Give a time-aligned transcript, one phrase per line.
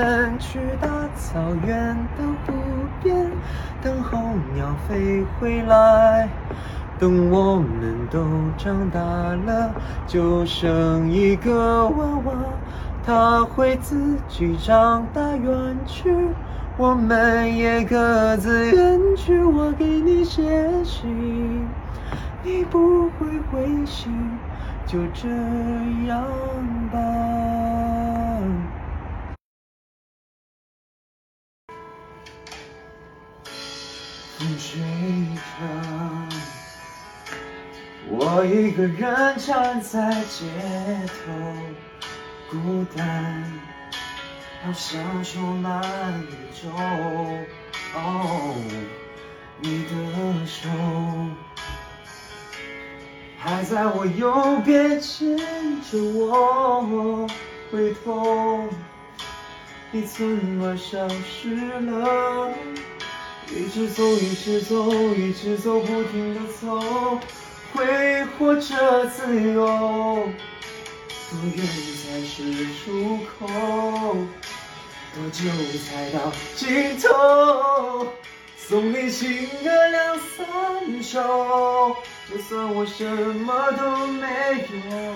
[0.00, 2.52] 们去大草原的湖
[3.02, 3.30] 边，
[3.82, 4.18] 等候
[4.54, 6.26] 鸟飞回来。
[6.98, 8.18] 等我们都
[8.56, 9.74] 长大了，
[10.06, 12.32] 就生一个娃娃，
[13.04, 16.14] 他会自己长大远去，
[16.78, 19.42] 我们也各自远去。
[19.42, 20.42] 我给你写
[20.82, 21.66] 信，
[22.42, 24.10] 你不会回信，
[24.86, 25.28] 就这
[26.06, 26.22] 样
[26.90, 27.69] 吧。
[34.40, 34.80] 风吹
[35.36, 35.42] 着，
[38.08, 40.46] 我一个人站在街
[41.06, 41.30] 头，
[42.50, 43.52] 孤单，
[44.64, 45.82] 好像充满
[46.22, 46.24] 宇
[46.62, 46.70] 宙。
[47.94, 48.54] 哦，
[49.60, 50.70] 你的手
[53.38, 55.36] 还在我右边牵
[55.82, 57.28] 着我，
[57.70, 58.66] 回头，
[59.90, 62.54] 你怎么消失了？
[63.52, 67.18] 一直走，一直走，一直走，不停的走，
[67.74, 69.66] 挥霍着自由。
[71.30, 73.46] 多远才是出口？
[75.12, 75.50] 多久
[75.84, 78.06] 才到尽头？
[78.56, 81.96] 送你情歌两三首，
[82.30, 84.28] 就算我什么都没
[84.70, 85.10] 有。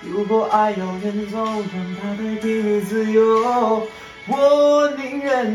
[0.00, 3.86] 如果爱要远走，让它带给你自由。
[4.26, 4.79] 我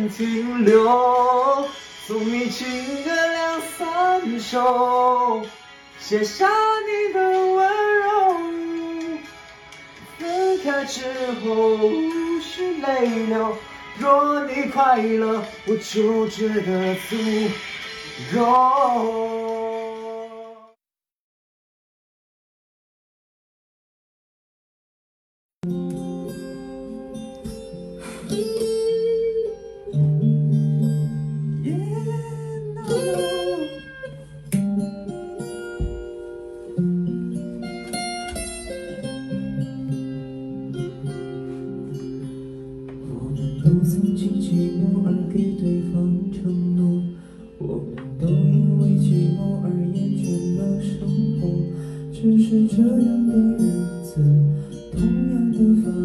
[0.09, 1.67] 停留，
[2.07, 5.45] 送你情歌两三首，
[5.99, 7.19] 写下你的
[7.53, 8.05] 温柔。
[10.17, 11.03] 分开之
[11.43, 13.57] 后无需泪流，
[13.99, 17.15] 若你快乐，我就觉得足
[18.33, 18.39] 够。
[43.65, 47.01] 都曾经寂寞而给对方承诺，
[47.57, 51.09] 我们都因为寂寞而厌倦了生
[51.41, 51.49] 活。
[52.13, 53.59] 只是这样的日
[54.03, 54.21] 子，
[54.91, 56.04] 同样的方